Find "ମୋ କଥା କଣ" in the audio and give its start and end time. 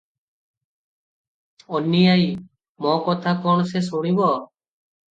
2.87-3.71